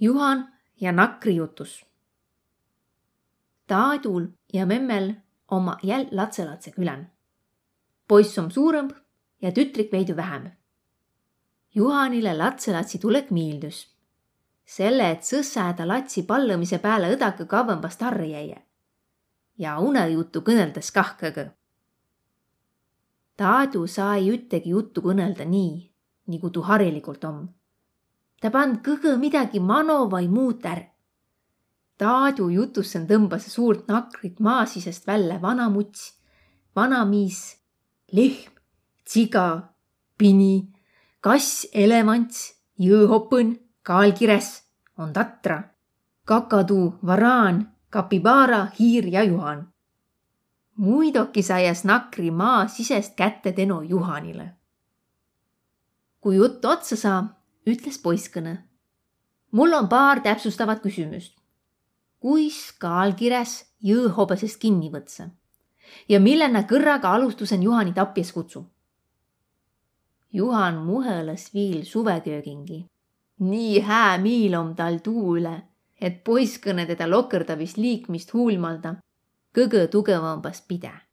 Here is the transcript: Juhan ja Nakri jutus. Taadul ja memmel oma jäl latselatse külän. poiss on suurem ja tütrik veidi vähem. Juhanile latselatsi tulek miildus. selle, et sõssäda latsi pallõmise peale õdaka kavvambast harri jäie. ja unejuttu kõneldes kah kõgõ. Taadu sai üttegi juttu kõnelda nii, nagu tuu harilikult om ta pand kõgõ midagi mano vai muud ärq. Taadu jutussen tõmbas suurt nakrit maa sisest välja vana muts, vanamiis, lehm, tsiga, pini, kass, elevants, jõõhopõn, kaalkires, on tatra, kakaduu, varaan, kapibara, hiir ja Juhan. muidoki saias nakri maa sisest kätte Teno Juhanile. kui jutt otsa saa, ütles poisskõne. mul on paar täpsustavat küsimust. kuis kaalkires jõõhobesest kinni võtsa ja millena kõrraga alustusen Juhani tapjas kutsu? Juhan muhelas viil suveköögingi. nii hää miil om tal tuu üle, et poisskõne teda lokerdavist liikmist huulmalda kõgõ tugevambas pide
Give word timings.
Juhan 0.00 0.52
ja 0.80 0.92
Nakri 0.92 1.36
jutus. 1.36 1.86
Taadul 3.66 4.26
ja 4.52 4.66
memmel 4.66 5.14
oma 5.50 5.78
jäl 5.82 6.08
latselatse 6.10 6.70
külän. 6.70 7.12
poiss 8.08 8.38
on 8.38 8.50
suurem 8.50 8.88
ja 9.42 9.52
tütrik 9.52 9.92
veidi 9.92 10.16
vähem. 10.16 10.50
Juhanile 11.74 12.38
latselatsi 12.38 12.98
tulek 12.98 13.30
miildus. 13.30 13.96
selle, 14.64 15.10
et 15.10 15.22
sõssäda 15.22 15.86
latsi 15.86 16.22
pallõmise 16.22 16.78
peale 16.78 17.16
õdaka 17.16 17.46
kavvambast 17.46 18.00
harri 18.00 18.30
jäie. 18.30 18.62
ja 19.58 19.78
unejuttu 19.78 20.40
kõneldes 20.40 20.92
kah 20.92 21.16
kõgõ. 21.20 21.50
Taadu 23.36 23.86
sai 23.86 24.28
üttegi 24.28 24.70
juttu 24.70 25.00
kõnelda 25.00 25.44
nii, 25.44 25.92
nagu 26.26 26.50
tuu 26.50 26.62
harilikult 26.62 27.24
om 27.24 27.48
ta 28.40 28.50
pand 28.50 28.82
kõgõ 28.84 29.16
midagi 29.20 29.60
mano 29.60 30.04
vai 30.10 30.28
muud 30.28 30.64
ärq. 30.64 30.92
Taadu 31.96 32.50
jutussen 32.52 33.06
tõmbas 33.08 33.46
suurt 33.48 33.86
nakrit 33.88 34.40
maa 34.40 34.66
sisest 34.68 35.06
välja 35.06 35.38
vana 35.40 35.70
muts, 35.72 36.10
vanamiis, 36.76 37.56
lehm, 38.12 38.52
tsiga, 39.04 39.72
pini, 40.18 40.66
kass, 41.20 41.64
elevants, 41.72 42.42
jõõhopõn, 42.78 43.54
kaalkires, 43.82 44.50
on 44.98 45.12
tatra, 45.16 45.62
kakaduu, 46.28 46.98
varaan, 47.06 47.64
kapibara, 47.90 48.66
hiir 48.78 49.08
ja 49.08 49.24
Juhan. 49.24 49.72
muidoki 50.76 51.42
saias 51.42 51.84
nakri 51.84 52.30
maa 52.30 52.68
sisest 52.68 53.14
kätte 53.16 53.52
Teno 53.52 53.82
Juhanile. 53.82 54.56
kui 56.20 56.36
jutt 56.36 56.64
otsa 56.64 56.96
saa, 56.96 57.35
ütles 57.66 57.98
poisskõne. 57.98 58.56
mul 59.50 59.72
on 59.72 59.88
paar 59.88 60.20
täpsustavat 60.20 60.82
küsimust. 60.82 61.34
kuis 62.20 62.72
kaalkires 62.78 63.64
jõõhobesest 63.82 64.60
kinni 64.60 64.90
võtsa 64.90 65.30
ja 66.08 66.20
millena 66.20 66.62
kõrraga 66.62 67.12
alustusen 67.14 67.62
Juhani 67.62 67.92
tapjas 67.92 68.32
kutsu? 68.32 68.66
Juhan 70.32 70.76
muhelas 70.76 71.54
viil 71.54 71.84
suveköögingi. 71.84 72.86
nii 73.38 73.80
hää 73.80 74.18
miil 74.18 74.54
om 74.54 74.74
tal 74.74 74.98
tuu 74.98 75.36
üle, 75.36 75.62
et 76.00 76.24
poisskõne 76.24 76.86
teda 76.86 77.10
lokerdavist 77.10 77.76
liikmist 77.76 78.32
huulmalda 78.32 78.96
kõgõ 79.56 79.88
tugevambas 79.88 80.62
pide 80.62 81.05